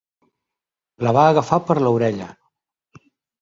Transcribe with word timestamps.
La 1.07 1.13
va 1.17 1.25
agafar 1.33 1.59
per 1.67 1.77
l'orella! 1.83 2.31